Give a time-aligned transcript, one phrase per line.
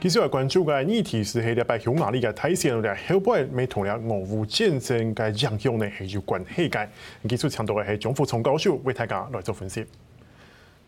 [0.00, 6.88] 其实我关注嘅议题是喺礼拜匈牙利嘅大选咧，后背没同咧俄乌战争嘅影响呢系有关系嘅。
[7.28, 9.84] 技术强度嘅系钟福聪教授为大家来做分析。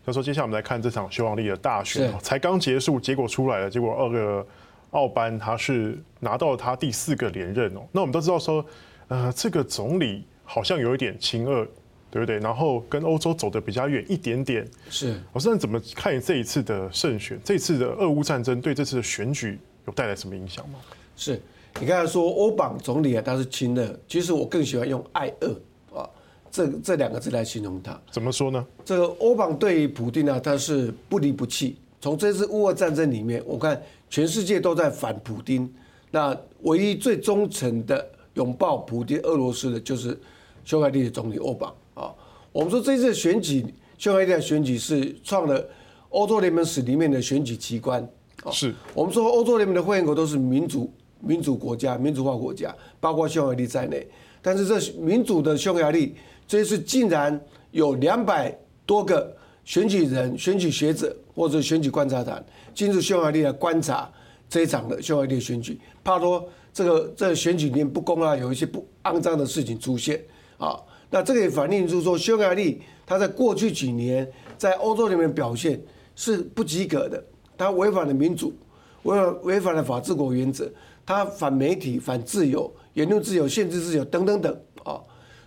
[0.03, 4.47] 所以说，接下来我们来看这场匈牙利的大选，才刚结束，结果出来了，结果二个
[4.93, 7.83] 奥班他是拿到了他第四个连任哦。
[7.93, 8.65] 那我们都知道说，
[9.09, 11.69] 呃，这个总理好像有一点亲俄。
[12.13, 12.39] 对不对？
[12.41, 14.69] 然后跟欧洲走得比较远一点点。
[14.91, 17.41] 是，我是怎么看这一次的胜选？
[17.43, 20.79] 这次的俄乌战争对这次的选举有带来什么影响吗？
[21.17, 21.41] 是
[21.81, 26.09] 你刚才说欧榜总理啊，他是亲俄，其实我更喜欢用爱俄啊，
[26.51, 27.99] 这这两个字来形容他。
[28.11, 28.67] 怎么说呢？
[28.85, 31.79] 这个欧榜对于普丁呢，他是不离不弃。
[31.99, 35.73] 从这次乌俄战争里面，我看全世界都在反普丁，
[36.11, 40.21] 那唯一最忠诚的拥抱普丁俄罗斯的，就是
[40.63, 41.75] 匈牙利的总理欧榜。
[41.95, 42.15] 啊，
[42.53, 43.65] 我们说这次选举，
[43.99, 45.65] 匈牙利的选举是创了
[46.11, 48.07] 欧洲联盟史里面的选举奇观。
[48.51, 54.07] 是，我们说欧洲联盟的会员国都是民主民主国家、民主化国家，包括匈牙利在内。
[54.41, 56.17] 但是这民主的匈牙利，
[56.49, 58.53] 这次竟然有两百
[58.85, 59.33] 多个
[59.65, 64.11] 选举人、选举学者或者选举观察团进入匈牙利来观察
[64.49, 70.21] 这一场的匈牙利的选举，怕说这个这个选举里面不公啊，有一些不肮脏的事情出现
[70.59, 70.77] 啊。
[71.15, 75.79] 那这个也反映出说，匈牙利它在过去几年在欧洲里面表现
[76.17, 77.23] 是不及格的，
[77.55, 78.55] 它违反了民主，
[79.03, 80.73] 违反违反了法治国原则，
[81.05, 84.99] 它反媒体、反自由、言论自由、限制自由等等等啊，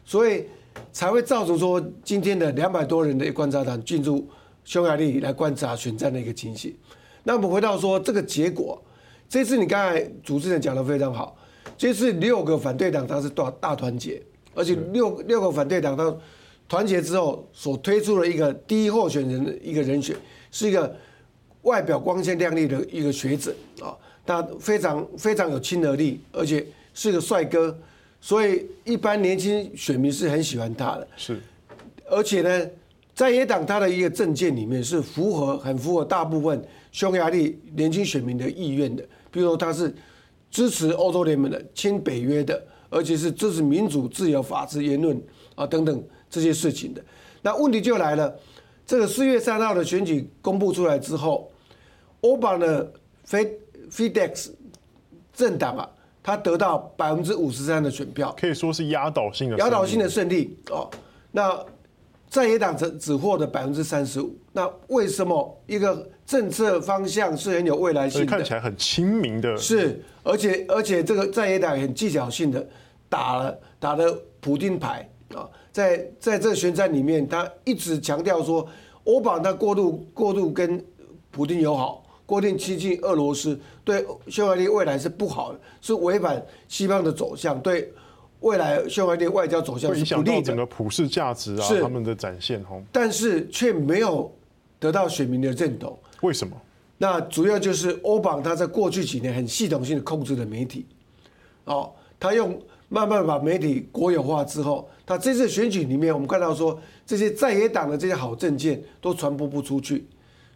[0.06, 0.46] 所以
[0.94, 4.30] 才会造成说今天的两百多人的观察团进入
[4.66, 6.76] 匈牙利来观察选战的一个情形。
[7.24, 8.80] 那我们回到说这个结果，
[9.28, 11.36] 这次你刚才主持人讲的非常好，
[11.76, 14.22] 这次六个反对党它是大大团结。
[14.56, 16.16] 而且六六个反对党他
[16.68, 20.16] 团结之后所推出的一个第一候选人的一个人选，
[20.50, 20.96] 是一个
[21.62, 23.96] 外表光鲜亮丽的一个学者啊，
[24.26, 27.78] 他非常非常有亲和力，而且是个帅哥，
[28.20, 31.08] 所以一般年轻选民是很喜欢他的。
[31.16, 31.40] 是，
[32.10, 32.68] 而且呢，
[33.14, 39.94] 在野党他的一个政见里面是符合很符合大部分匈牙利年轻选民的意愿的，比如说他是
[40.50, 42.66] 支持欧洲联盟的、亲北约的。
[42.96, 45.22] 而且是支持民主、自由、法治、言论
[45.54, 47.04] 啊等等这些事情的。
[47.42, 48.34] 那问题就来了，
[48.88, 51.52] 这个四月三号的选举公布出来之后，
[52.22, 52.90] 欧榜的
[53.92, 54.50] Fidesz
[55.34, 55.90] 政党啊，
[56.24, 60.90] 他得到百分之五十三的选票，可以说是压倒性的压倒性的胜利哦。
[61.34, 61.60] 那
[62.30, 64.34] 在野党只只获得百分之三十五。
[64.54, 72.66] 那为什么一个政策方向是很有未来性的，看起来很亲民的，是而且而且这个在野党很技巧性的。
[73.16, 78.68] 打了打了普丁牌啊，在在这个选战里面，他一直强调说，
[79.06, 80.84] 欧榜他过度过度跟
[81.32, 87.90] 普丁友好，过度亲近俄罗斯，对匈牙利未来是不好的，是违反西方的走向，对
[88.42, 90.42] 未来匈牙利外交走向是不利的。
[90.42, 94.30] 整个普世价值啊，他们的展现哦，但是却没有
[94.78, 95.98] 得到选民的认同。
[96.22, 96.54] 为什么？
[96.98, 100.86] 那主要就是欧榜他在过去几年很系统性的控制了媒体，
[101.64, 101.90] 哦，
[102.20, 102.62] 他用。
[102.96, 110.08] 慢慢把媒体国有化之后，他这次选举里面，我们看到说这些在野党的这些好政见都传播不出去，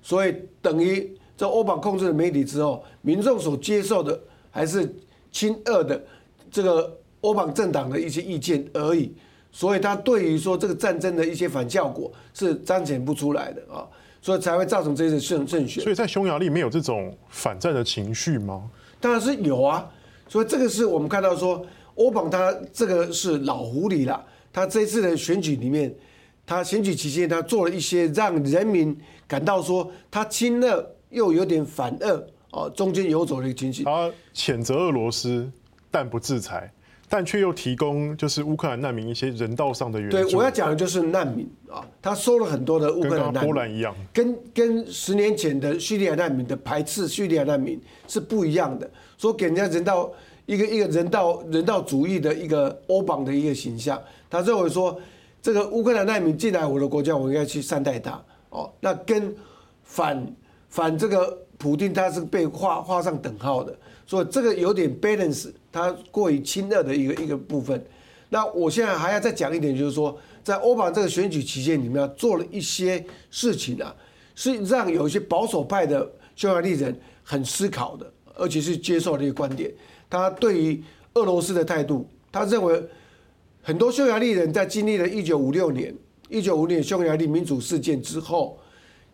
[0.02, 4.18] 所以等于这欧榜控制了媒体之后，民众所接受的
[4.50, 4.90] 还是
[5.34, 6.02] 亲俄的
[6.50, 9.14] 这个欧榜政党的一些意见而已，
[9.52, 13.84] 所以他对于说这个战争的一些反效果是彰显不出来的啊，
[14.22, 15.84] 所以才会造成这次胜胜选。
[15.84, 18.72] 所以在匈牙利没有这种反战的情绪吗？
[19.02, 19.86] 当然是有啊，
[20.30, 21.66] 所以这个是我们看到说。
[22.00, 25.94] 欧邦他这个是老狐狸了，他这次的选举里面，
[26.46, 33.84] 他选举期间他做了一些让人民感到说他亲俄又有点反俄哦，中间游走的一个情形。
[33.84, 35.52] 他谴责俄罗斯，
[35.92, 36.72] 但不制裁，
[37.10, 40.16] 但却又提供就是乌克兰难民一些人道上的援助。
[40.16, 50.10] 对，我要讲的就是难民啊，他收了很多的乌克兰难民，跟波兰一样，跟跟十年前的叙利亚难民的排斥叙利亚难民是不一样的，说给人家人道。
[50.50, 55.00] 一个一个人道人道主义的一个欧榜的一个形象，他认为说，
[55.44, 58.20] 这个乌克兰难民进来我的国家，我应该去善待他
[58.50, 58.74] 哦。
[58.80, 59.32] 那跟
[59.84, 60.36] 反
[60.68, 67.86] 反这个普丁，他是被画画上等号的，所以这个有点 balance，他过于亲俄的一个一个部分。
[68.30, 73.96] 那我现在还要再讲一点，就是说，在欧榜这个选举期间，你们要做了一些事情啊，
[74.34, 79.72] 是让有一些保守派的匈牙利人很思考的，而且是接受的一个观点。
[80.10, 80.84] 他对于
[81.14, 82.84] 俄罗斯的态度，他认为
[83.62, 85.94] 很多匈牙利人在经历了一九五六年、
[86.30, 88.58] 一九五六年匈牙利民主事件之后，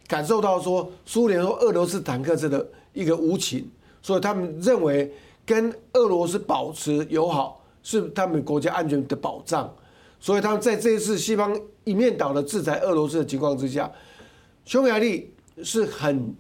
[0.08, 3.70] 感受到说苏联和俄罗斯坦克车的一个无情，
[4.02, 5.12] 所以他们认为
[5.46, 9.74] 跟俄罗斯保持友好是他们国家安全的保障，
[10.20, 13.92] 所以他们在这一次西方一面倒的制裁俄罗斯的情况之下，
[14.64, 15.34] 匈牙利
[15.64, 16.36] 是很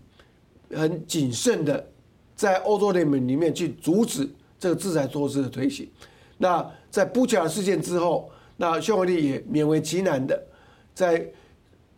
[0.71, 1.87] 很谨慎的，
[2.35, 4.29] 在欧洲联盟里面去阻止
[4.59, 5.89] 这个制裁措施的推行。
[6.37, 10.41] 那在布恰事件之后，那匈牙利也勉为其难的
[10.93, 11.25] 在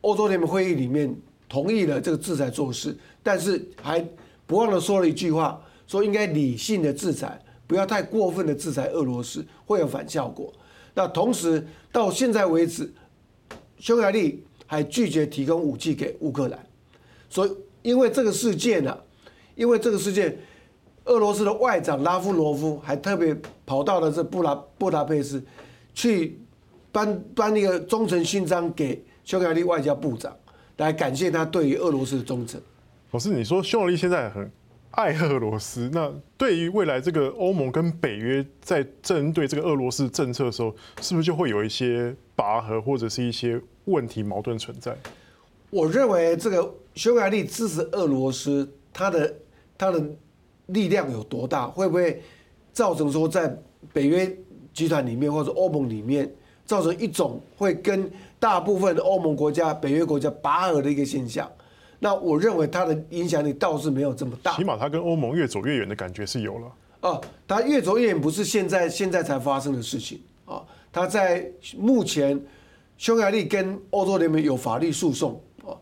[0.02, 1.16] 欧洲联盟会议里面
[1.50, 4.00] 同意了这个制裁措施，但是还
[4.46, 10.54] 不忘的说了一句话，说应该理性的制裁，不要太过分的制裁俄罗斯，会有反效果。
[10.94, 12.92] 那同时到现在为止，
[13.80, 16.60] 匈牙利还拒绝提供武器给乌克兰，
[17.28, 17.52] 所以
[17.82, 18.96] 因为这个事件呢、
[19.56, 20.38] 因为这个事件。
[21.08, 25.42] 俄罗斯的外长拉夫罗夫还特别跑到了这布拉布达佩斯，
[25.94, 26.38] 去
[26.92, 30.36] 颁颁那个忠诚勋章给匈牙利外交部长，
[30.78, 32.62] 来感谢他对于俄罗斯的忠诚。
[33.12, 34.52] 老师，你说匈牙利现在很
[34.92, 44.94] 爱俄罗斯，那对于未来这个欧盟跟北约在针对这个俄罗斯政策的时候，是不是就会有一些拔河或者是一些问题矛盾存在？
[45.70, 49.34] 我认为这个匈牙利支持俄罗斯，他的
[49.78, 50.04] 他的。
[50.68, 51.68] 力量有多大？
[51.68, 52.22] 会不会
[52.72, 53.56] 造成说在
[53.92, 54.38] 北约
[54.74, 56.32] 集团里面或者欧盟里面
[56.66, 58.10] 造成一种会跟
[58.40, 61.50] 大部分欧盟国家、北约国家拔河的一个现象？
[62.00, 64.56] 那我认为它的影响力倒是没有这么大。
[64.56, 66.72] 起码它跟欧盟越走越远的感觉是有了。
[67.00, 70.62] 啊，它越走越远不是现在现在才发生的事情啊。
[70.92, 72.40] 它在目前
[72.98, 75.74] 匈牙利跟欧洲联盟有法律诉讼啊，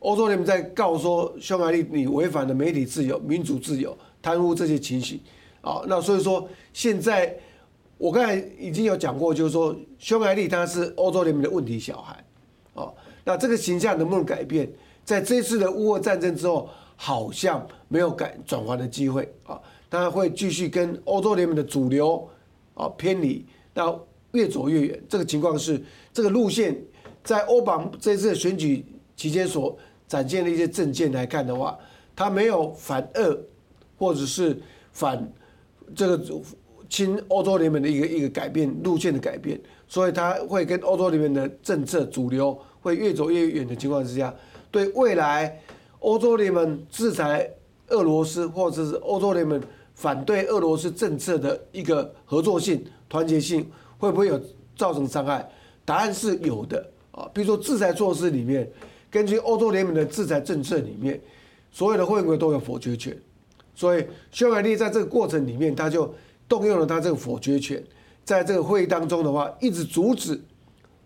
[0.00, 3.96] 欧洲联盟在告说匈牙利你违反了媒体自由、民主自由。
[4.22, 5.20] 贪污这些情形，
[5.60, 7.34] 啊，那所以说现在
[7.98, 12.24] 我刚才已经有讲过，就是说匈牙利它是欧洲联盟的问题小孩，
[12.74, 12.92] 啊，
[13.24, 14.70] 那这个形象能不能改变？
[15.04, 22.28] 在这次的乌俄战争之后，好像没有改转换的机会啊，它会继续跟欧洲联盟的主流
[22.74, 23.44] 啊偏离，
[23.74, 23.98] 那
[24.32, 25.02] 越走越远。
[25.08, 25.82] 这个情况是
[26.12, 26.76] 这个路线，
[27.24, 28.84] 在欧榜这次选举
[29.16, 29.76] 期间所
[30.06, 31.76] 展现的一些政见来看的话，
[32.14, 33.38] 他没有反俄。
[34.00, 34.58] 或者是
[34.92, 35.30] 反
[35.94, 36.18] 这个
[36.88, 44.34] 亲欧洲联盟的一个一个改变路线的改变，所以他会跟欧洲联盟的政策主流会越走越远的情况之下，
[44.70, 45.60] 对未来
[45.98, 47.46] 欧洲联盟制裁
[47.88, 49.60] 俄罗斯，或者是欧洲联盟
[49.94, 54.40] 反对俄罗斯政策的一个合作性、团结性，会不会有
[54.74, 55.46] 造成伤害？
[55.84, 57.28] 答案是有的啊。
[57.34, 58.66] 比如说制裁措施里面，
[59.10, 61.20] 根据欧洲联盟的制裁政策里面，
[61.70, 63.14] 所有的会员国都有否决权。
[63.80, 66.14] 所以匈牙利在这个过程里面，他就
[66.46, 67.82] 动用了他这个否决权，
[68.22, 70.38] 在这个会议当中的话，一直阻止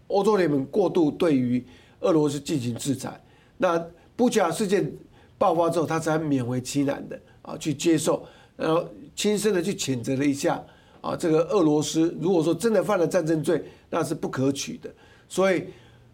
[0.09, 1.65] 欧洲联盟过度对于
[2.00, 3.23] 俄罗斯进行制裁。
[3.59, 3.79] 那
[4.17, 4.93] 布恰事件
[5.38, 8.26] 爆发之后，他才勉为其难的啊去接受，
[8.56, 8.85] 然后
[9.15, 10.61] 亲身的去谴责了一下
[11.00, 12.12] 啊这个俄罗斯。
[12.21, 14.93] 如果说真的犯了战争罪，那是不可取的。
[15.29, 15.69] 所以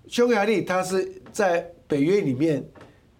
[0.08, 2.62] 匈牙利他是在北约里面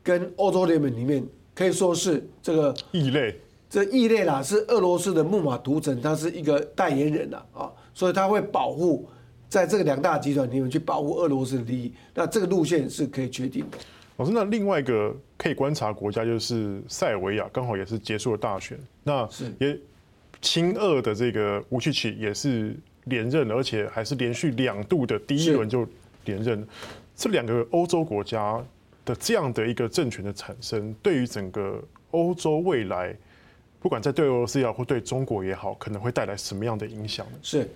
[0.03, 1.27] 跟欧洲联盟里面。
[1.61, 9.07] 可以说是这个异类，这异类啦，是俄罗斯的木马屠城，他是一个代言人呐啊，所以他会保护
[9.47, 13.77] 在这个两大集团里面去保护俄罗斯的利益，那这个路线是可以确定的。
[14.17, 19.79] 老师，那另外一个可以观察国家就是塞尔维亚，刚好也是结束了大选，那也
[20.41, 25.87] 亲俄的这个武契奇也是连任，而且还是连续两度的第一轮就
[26.25, 26.67] 连任，
[27.15, 28.65] 这两个欧洲国家。
[29.10, 33.17] 的这样的一个政权的产生，对于整个欧洲未来，
[33.81, 37.38] 不管在对俄罗斯也好，或对中国也好，可能会带来什么样的影响呢？
[37.43, 37.69] 是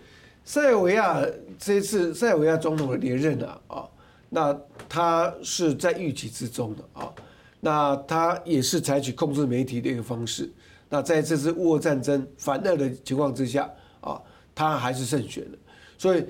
[0.44, 1.20] 塞尔维亚
[1.58, 3.88] 这次塞尔维亚总统的连任啊，啊，
[4.30, 4.56] 那
[4.88, 7.12] 他是在预期之中的啊，
[7.58, 10.48] 那他也是采取控制媒体的一个方式。
[10.88, 13.68] 那在这次乌俄战争反俄的情况之下
[14.00, 14.22] 啊，
[14.54, 15.58] 他还是胜选的。
[15.98, 16.24] 所以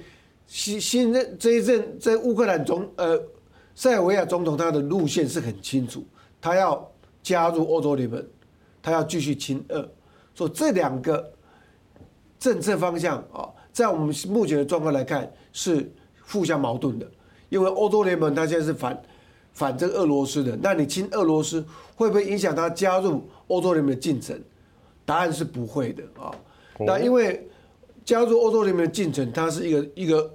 [0.47, 3.23] 新新任这一任在乌克兰总呃。
[3.75, 6.05] 塞尔维亚总统他的路线是很清楚，
[6.41, 6.91] 他要
[7.23, 8.25] 加入欧洲联盟，
[8.83, 9.89] 他要继续亲俄，
[10.35, 11.33] 所以这两个
[12.39, 15.91] 政策方向啊，在我们目前的状况来看是
[16.23, 17.11] 互相矛盾的。
[17.49, 19.01] 因为欧洲联盟他现在是反
[19.53, 21.65] 反这个俄罗斯的，那你亲俄罗斯
[21.95, 24.41] 会不会影响他加入欧洲联盟的进程？
[25.05, 26.35] 答案是不会的啊。
[26.81, 27.47] 那因为
[28.05, 30.35] 加入欧洲联盟的进程，它是一个一个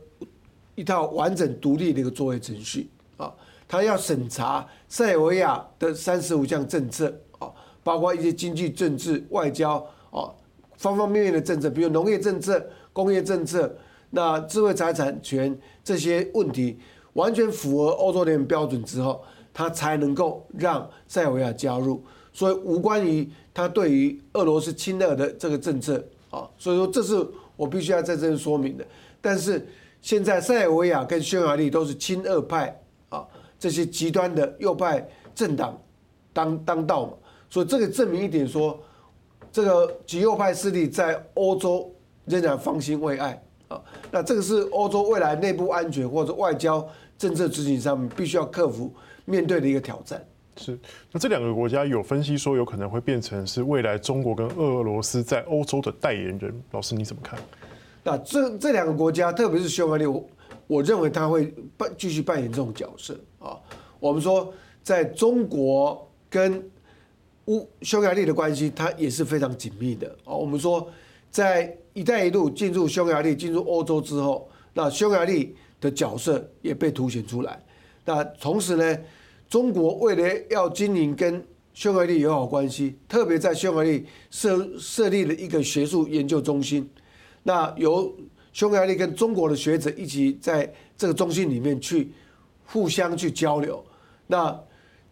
[0.75, 2.89] 一套完整独立的一个作业程序。
[3.19, 3.31] 啊，
[3.67, 7.51] 他要审查塞尔维亚的三十五项政策啊，
[7.83, 9.75] 包括一些经济、政治、外交
[10.09, 10.31] 啊，
[10.77, 13.75] 方方面面的政策，比如农业政策、工业政策，
[14.11, 16.79] 那智慧财产权这些问题
[17.13, 19.21] 完全符合欧洲联盟标准之后，
[19.53, 22.01] 他才能够让塞尔维亚加入。
[22.31, 28.85] 所以无关于他对于俄罗斯亲俄的这个政策啊，所以说这是我必须要在这里说明的。
[29.19, 29.67] 但是
[30.01, 33.27] 现在塞尔维亚跟匈牙利都是亲俄派啊，
[33.59, 35.79] 这些极端的右派政党
[36.31, 37.13] 当当道嘛，
[37.49, 38.79] 所以这个证明一点说，
[39.51, 41.93] 这个极右派势力在欧洲
[42.25, 43.81] 仍然方兴未艾啊。
[44.11, 46.87] 那这个是欧洲未来内部安全或者外交
[47.17, 48.93] 政策执行上面必须要克服
[49.25, 50.23] 面对的一个挑战。
[50.57, 50.77] 是，
[51.11, 56.63] 那这两个国家有分析说有可能会变成是未来中国跟俄罗斯在欧洲的代言人。
[56.71, 57.39] 老师你怎么看？
[58.03, 60.25] 那这这两个国家，特别是匈牙利，我
[60.69, 63.57] 我认为他会扮继续扮演这种角色啊。
[63.99, 66.63] 我们说，在中国跟
[67.45, 70.35] 乌匈牙利的关系，它也是非常紧密的啊。
[70.35, 70.87] 我们说，
[71.31, 77.59] 在“一带一路”进入匈牙利、进入欧洲之后，那匈牙利的角色也被凸显出来。
[78.05, 78.97] 那同时呢，
[79.49, 86.87] 中国为了要经营跟匈牙利友好关系，特别在匈牙利设设立了一个学术研究中心。
[87.41, 88.15] 那由
[88.59, 92.11] 匈牙利跟中国的学者一起在这个中心里面去
[92.65, 93.81] 互相去交流。
[94.27, 94.53] 那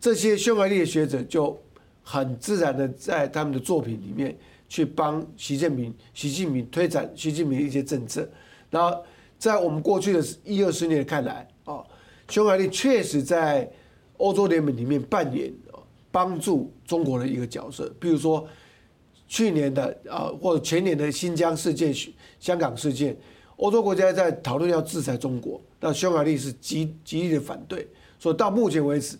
[0.01, 1.58] 这些匈牙利的学者就
[2.04, 4.38] 很自然的在他们的作品里面
[4.68, 8.30] 去帮习近平、习近平推展习近平一些政策。
[8.70, 9.01] 然后
[9.39, 11.82] 在我们过去的一二十年看来啊，
[12.27, 13.72] 匈牙利确实在
[14.18, 15.50] 欧洲联盟里面扮演
[16.12, 18.46] 帮助中国的一个角色，比如说
[19.25, 21.96] 去年的啊或者前年的新疆事件、
[22.42, 23.16] 香港事件，
[23.57, 27.87] 欧洲国家在讨论要制裁中国，那匈牙利是极极力的反对，
[28.19, 29.17] 所以到目前为止，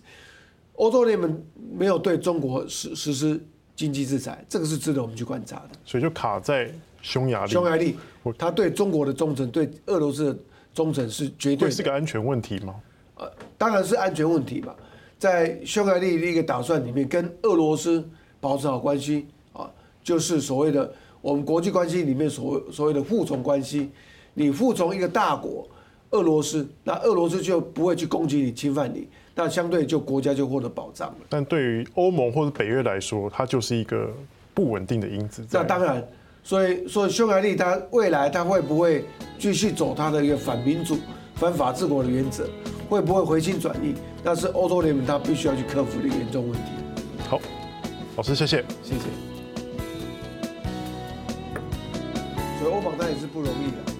[0.74, 1.42] 欧洲联盟
[1.76, 3.40] 没有对中国实实施
[3.74, 5.70] 经济制裁，这个是值得我们去观察的。
[5.84, 7.96] 所以就卡在匈牙利，匈牙利
[8.38, 10.40] 他对中国的忠诚，对俄罗斯的
[10.72, 12.76] 忠诚是绝对是个安全问题吗？
[13.16, 14.72] 呃，当然是安全问题嘛。
[15.18, 18.08] 在匈牙利的一个打算里面，跟俄罗斯
[18.40, 19.68] 保持好关系啊，
[20.04, 23.90] 就是所谓的我们国际关系里面所谓所谓的护从关系。
[24.38, 25.68] 你服从一个大国
[26.10, 31.16] 俄罗斯，那俄罗斯就不会去攻击你、侵犯你，那相对就国家就获得保障了。
[31.28, 34.08] 但对于欧盟或者北约来说，它就是一个
[34.54, 35.44] 不稳定的因子。
[35.50, 36.06] 那当然，
[36.44, 39.04] 所以所以匈牙利它未来它会不会
[39.40, 40.96] 继续走它的一个反民主、
[41.34, 42.48] 反法治国的原则？
[42.88, 43.92] 会不会回心转意？
[44.22, 46.70] 那是欧洲联盟他必须要去克服的严重问题。
[47.28, 47.40] 好，
[48.16, 49.00] 老师谢谢，谢谢。
[52.60, 53.97] 所以欧盟它也是不容易的。